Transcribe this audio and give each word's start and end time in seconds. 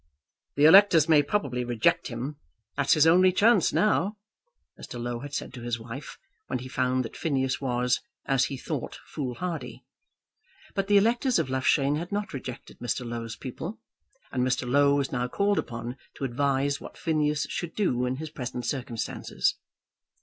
"The 0.55 0.65
electors 0.65 1.07
may 1.07 1.21
probably 1.21 1.63
reject 1.63 2.07
him. 2.07 2.37
That's 2.75 2.93
his 2.95 3.05
only 3.05 3.31
chance 3.31 3.71
now," 3.71 4.17
Mr. 4.79 4.99
Low 4.99 5.19
had 5.19 5.31
said 5.35 5.53
to 5.53 5.61
his 5.61 5.79
wife, 5.79 6.17
when 6.47 6.57
he 6.57 6.67
found 6.67 7.05
that 7.05 7.15
Phineas 7.15 7.61
was, 7.61 7.99
as 8.25 8.45
he 8.45 8.57
thought, 8.57 8.97
foolhardy. 9.05 9.85
But 10.73 10.87
the 10.87 10.97
electors 10.97 11.37
of 11.37 11.51
Loughshane 11.51 11.97
had 11.97 12.11
not 12.11 12.33
rejected 12.33 12.79
Mr. 12.79 13.07
Low's 13.07 13.35
pupil, 13.35 13.79
and 14.31 14.41
Mr. 14.41 14.67
Low 14.67 14.95
was 14.95 15.11
now 15.11 15.27
called 15.27 15.59
upon 15.59 15.97
to 16.15 16.23
advise 16.23 16.81
what 16.81 16.97
Phineas 16.97 17.45
should 17.51 17.75
do 17.75 18.03
in 18.07 18.15
his 18.15 18.31
present 18.31 18.65
circumstances. 18.65 19.53